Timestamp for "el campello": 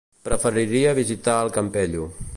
1.45-2.13